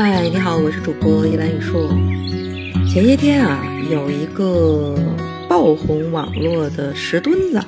[0.00, 1.88] 嗨，你好，我是主播依兰雨硕。
[2.88, 3.60] 前些天啊，
[3.90, 4.96] 有一个
[5.48, 7.60] 爆红网络的石墩子，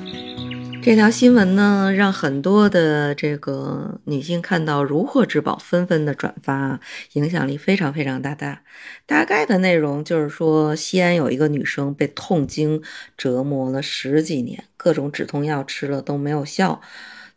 [0.81, 6.79] 这条新闻呢，让很多的这个女性看到如获至宝，纷纷的转发，
[7.15, 8.61] 影响力非常非常大大。
[9.05, 12.81] 大概的内容就是说，西安有一个女生被痛经
[13.17, 16.79] 折磨了十几年，各种止痛药吃了都没有效。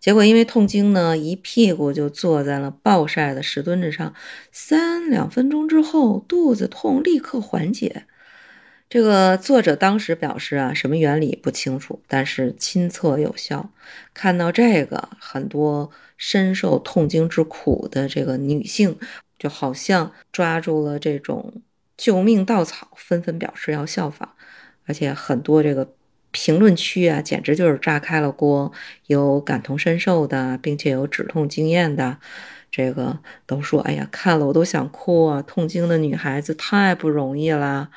[0.05, 4.13] 结果因为痛经呢，一屁股就坐在了暴晒的石墩子上，
[4.53, 8.05] 三两分钟之后，肚子痛立刻缓解。
[8.91, 13.71] 这个作者当时表示啊，什么原理不清楚，但是亲测有效。
[14.13, 18.99] 看到这个，很多深受痛经之苦的这个女性，
[19.39, 21.63] 就好像抓住了这种
[21.97, 24.29] 救命稻草，纷纷表示要效仿，
[24.85, 25.95] 而且很多这个。
[26.35, 28.73] 评论区啊，简直就是炸开了锅！
[29.07, 32.19] 有感同身受的，并且有止痛经验的，
[32.73, 35.41] 这个都说：“哎呀，看了我都想哭啊！
[35.41, 37.91] 痛经的女孩子太不容易了。”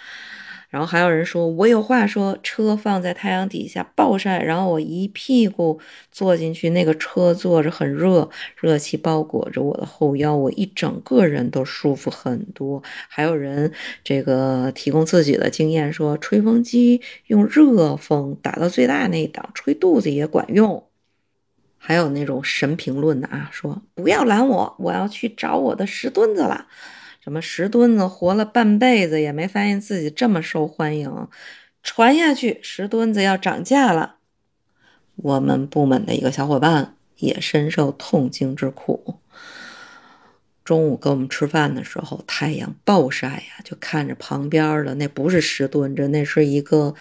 [0.69, 5.79] 然后还有人说，我有话说，车放在太阳底下暴晒，然后我一屁股
[6.11, 12.83] 坐进去，那个车坐着很热，热气包裹着我的后腰，我一整个人都舒服很多。
[13.07, 13.71] 还有人
[14.03, 20.83] 这个提供自己的经验说，吹风机用热风打到最大那一档，吹肚子也管用。
[21.77, 26.67] 还有那种神评论的啊，说不要拦我，我要去找我的石墩子了。
[27.27, 31.27] 什么石墩子活了半辈子也没发现自己这么受欢迎，
[31.83, 34.15] 传下去石墩子要涨价了。
[35.17, 39.15] 我们部门的一个小伙伴也深受痛经之苦。
[40.63, 46.95] 中午跟我们吃饭的时候，太阳暴晒呀，就看着旁边的那不是石墩子，那是一个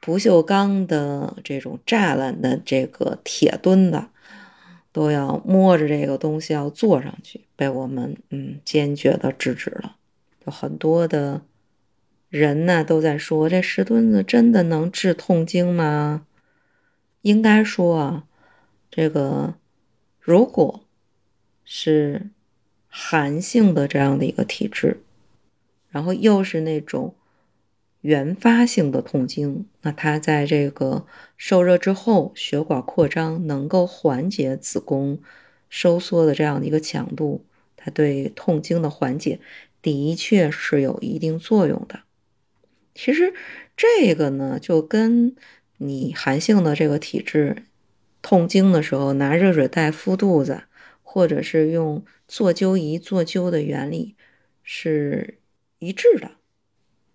[0.00, 4.04] 不锈钢的这种栅栏的这个铁墩子。
[4.92, 9.96] 都要摸着这个东西要坐上去，被我们嗯坚决的制止了。
[10.46, 11.42] 有很多的
[12.28, 16.26] 人呢都在说，这石墩子真的能治痛经吗？
[17.22, 18.24] 应该说啊，
[18.90, 19.54] 这个
[20.18, 20.84] 如果
[21.64, 22.30] 是
[22.88, 25.00] 寒性的这样的一个体质，
[25.90, 27.14] 然后又是那种。
[28.00, 31.06] 原发性的痛经，那它在这个
[31.36, 35.18] 受热之后，血管扩张能够缓解子宫
[35.68, 37.44] 收缩的这样的一个强度，
[37.76, 39.38] 它对痛经的缓解
[39.82, 42.00] 的确是有一定作用的。
[42.94, 43.34] 其实
[43.76, 45.36] 这个呢，就跟
[45.78, 47.64] 你寒性的这个体质
[48.22, 50.62] 痛经的时候拿热水袋敷肚子，
[51.02, 54.16] 或者是用做灸仪做灸的原理
[54.62, 55.38] 是
[55.78, 56.32] 一致的。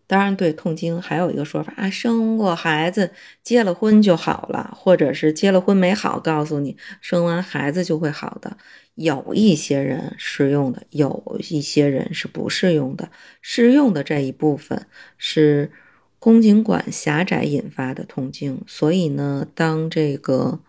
[0.08, 3.12] 当然，对痛经还有一个说法啊，生过孩子、
[3.44, 8.58] 结了婚就好了，或者是结了婚没好，告诉你生完孩子就会好的。
[8.94, 13.10] 有一些人适用的，有一些人是不适用的。
[13.42, 14.86] 适用的这一部分
[15.18, 15.72] 是
[16.20, 20.60] 宫颈管狭窄引发的痛经，所以呢，当这个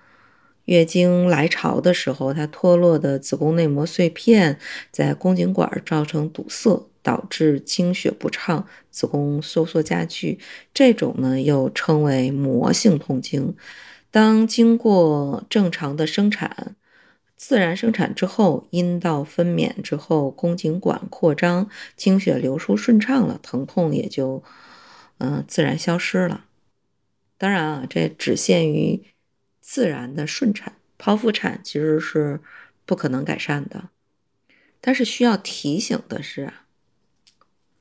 [0.64, 4.58] 月经来潮的时候，它脱落的子宫内膜碎片
[4.90, 6.88] 在宫颈管造成堵塞。
[7.06, 10.40] 导致经血不畅，子宫收缩加剧，
[10.74, 13.54] 这种呢又称为膜性痛经。
[14.10, 16.74] 当经过正常的生产、
[17.36, 24.42] 自然生产之后，阴道分娩之后，宫颈管扩张，经血流出顺畅了，疼痛也就
[25.18, 26.46] 嗯自然消失了。
[27.38, 29.04] 当然啊，这只限于
[29.60, 32.40] 自然的顺产，剖腹产其实是
[32.84, 33.90] 不可能改善的。
[34.80, 36.65] 但是需要提醒的是啊。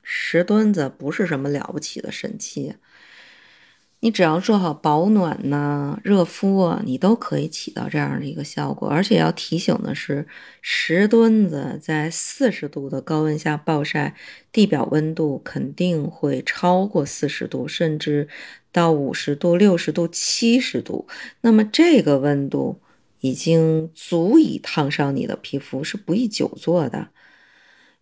[0.07, 2.75] 石墩子不是什么了不起的神器，
[4.01, 8.88] 你只要做好保暖呐、热敷啊，你都可以起到这样的一个效果。
[8.88, 10.27] 而且要提醒的是，
[10.61, 14.13] 石墩子在四十度的高温下暴晒，
[14.51, 18.29] 地表温度肯定会超过四十度，甚至
[18.72, 21.07] 到五十度、六十度、七十度。
[21.41, 22.79] 那么这个温度
[23.22, 27.07] 已经足以烫伤你的皮肤，是不宜久坐的。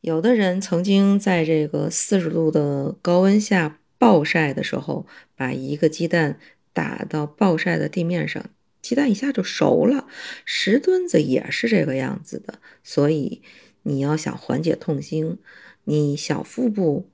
[0.04, 6.38] 有的人曾经在这个四十度的高温下暴晒的时候，把一个鸡蛋
[6.74, 8.50] 打到暴晒的地面上，
[8.82, 10.06] 鸡蛋一下就熟了。
[10.44, 13.42] 石墩子也是这个样子的，所以
[13.84, 15.38] 你要想缓解痛经，
[15.86, 17.08] 你小腹部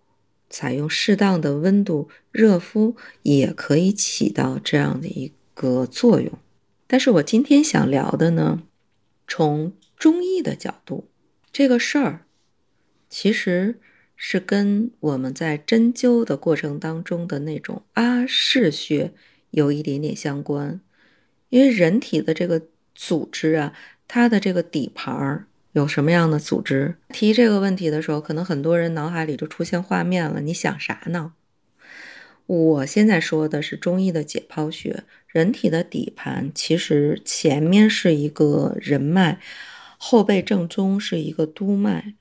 [0.49, 6.31] 采用适当的温度热敷，也可以起到这样的一个作用。
[6.87, 8.63] 但是我今天想聊的呢，
[9.27, 11.07] 从中医的角度，
[11.51, 12.25] 这个事儿。
[13.09, 13.79] 其实
[14.15, 19.13] 是跟我们在针灸的过程当中的那种阿是穴
[19.51, 20.79] 有一点点相关，
[21.49, 22.61] 因为人体的这个
[22.93, 23.73] 组织啊，
[24.07, 26.95] 它的这个底盘，有什么样的组织？
[27.09, 30.41] 提这个问题的时候，可能很多人脑海里就出现画面了。
[30.41, 31.33] 你想啥呢？
[32.45, 39.39] 我现在说的是中医的解剖学，人体的底盘其实前面是一个人脉，
[39.97, 42.15] 后背正中是一个督脉，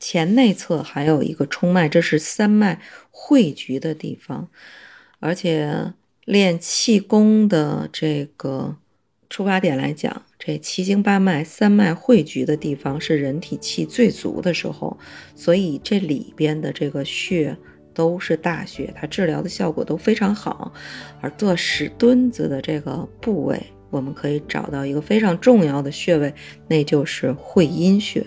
[0.00, 2.80] 前内侧还有一个冲脉，这是三脉
[3.12, 4.48] 汇聚的地方。
[5.20, 5.92] 而且
[6.24, 8.76] 练气功的这个
[9.28, 14.98] 出发点来讲，这七经八脉、三脉汇聚的地方是人体气最足的时候，
[15.36, 17.56] 所以这里边的这个穴。
[17.92, 20.72] 都是大穴，它治疗的效果都非常好。
[21.20, 23.60] 而做石墩子的这个部位，
[23.90, 26.32] 我们可以找到一个非常重要的穴位，
[26.68, 28.24] 那就是会阴穴。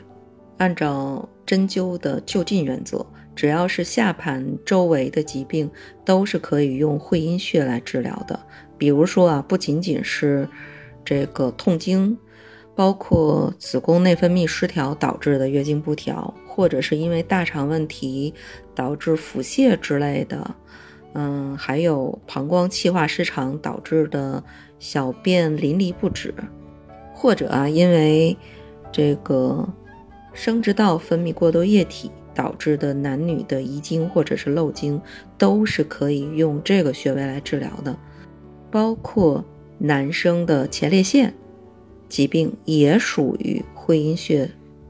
[0.58, 3.06] 按照针灸的就近原则，
[3.36, 5.70] 只要是下盘周围的疾病，
[6.04, 8.40] 都是可以用会阴穴来治疗的。
[8.76, 10.50] 比如说啊，不仅仅是
[11.06, 12.18] 这个痛经。
[12.76, 18.34] 包括子宫内分泌失调导致的月经不调，或者是因为大肠问题
[18.74, 20.56] 导致腹泻之类的，
[21.14, 24.44] 嗯，还有膀胱气化失常导致的
[24.80, 26.34] 小便淋漓不止，
[27.14, 28.36] 或者啊，因为
[28.92, 29.70] 这个
[30.34, 35.02] 生殖道分泌过多液体导致的男女的遗精或者是漏精，
[35.38, 37.98] 都是可以用这个穴位来治疗的。
[38.72, 39.44] 包括
[39.78, 41.34] 男生的前列腺。
[42.10, 44.48] 疾病也属于会阴穴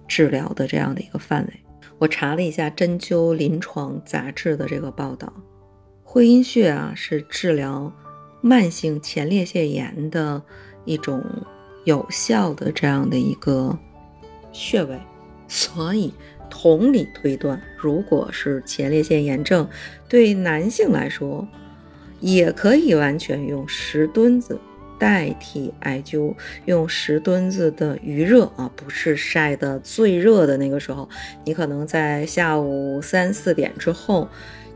[0.10, 1.54] 治疗的这样的一个范围。
[1.98, 5.31] 我查了一下《针灸临床杂志》的这个报道，
[6.04, 7.89] 会阴穴啊是治疗
[8.42, 10.44] 慢性前列腺炎的
[10.84, 11.24] 一种
[11.86, 13.80] 有效的这样的一个
[14.51, 15.00] 穴位。
[15.55, 16.11] 所以
[16.50, 19.69] 同理推断，如果是前列腺炎症，
[20.09, 21.47] 对男性来说，
[22.19, 24.59] 也可以完全用石墩子。
[25.00, 26.33] 代替艾灸，
[26.65, 31.09] 用石墩子的余热啊，不是晒的最热的那个时候，
[31.44, 34.29] 你可能在下午三四点之后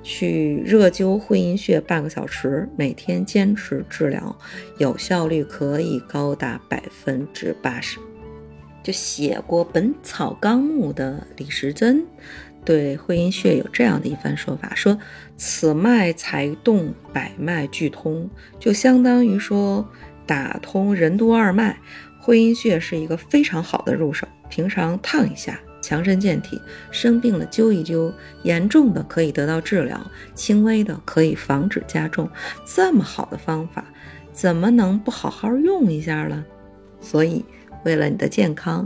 [0.04, 4.38] 去热灸会阴穴半个小时，每天坚持治疗，
[4.80, 7.98] 有效率可以高达百分之八十。
[8.88, 12.06] 就写过《本草纲目》的李时珍。
[12.64, 14.98] 对会阴穴有这样的一番说法，说
[15.36, 19.86] 此脉才动百脉俱通，就相当于说
[20.26, 21.78] 打通任督二脉。
[22.18, 26.58] 会阴穴是一个非常好的入手，平常烫一下，强身健体；
[26.90, 28.14] 生病了灸一灸，
[28.44, 30.00] 严重的可以得到治疗，
[30.34, 32.30] 轻微的可以防止加重。
[32.66, 33.84] 这么好的方法，
[34.32, 36.46] 怎么能不好好用一下呢？
[37.00, 37.46] 所以，
[37.88, 38.86] 为了你的健康，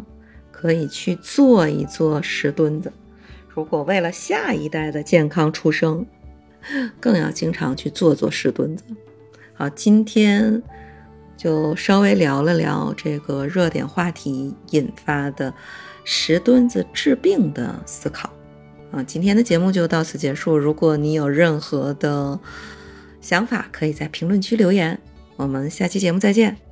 [0.52, 2.94] 可以去做一做石墩子。
[3.50, 6.06] 如果为了下一代的健康出生，
[7.02, 8.84] 更要经常去做做石墩子。
[9.56, 10.62] 好，今天
[11.36, 15.52] 就稍微聊了聊这个热点话题引发的
[16.04, 18.32] 石墩子治病的思考。
[18.92, 20.56] 啊，今天的节目就到此结束。
[20.56, 22.40] 如果你有任何的
[23.20, 25.00] 想法，可以在评论区留言。
[25.38, 26.71] 我们下期节目再见。